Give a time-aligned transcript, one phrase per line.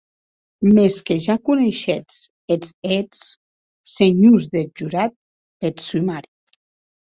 [0.77, 2.17] Mès que ja coneishetz
[2.57, 3.21] es hèts,
[3.93, 5.11] senhors deth jurat,
[5.61, 6.31] peth somari.